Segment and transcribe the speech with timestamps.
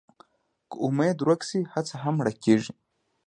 [0.69, 2.73] که امېد ورک شي، هڅه هم مړه کېږي.